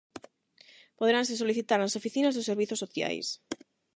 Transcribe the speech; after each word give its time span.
Poderanse 0.99 1.39
solicitar 1.41 1.79
nas 1.79 1.97
oficinas 1.99 2.33
dos 2.33 2.47
Servizos 2.49 2.81
Sociais. 2.83 3.27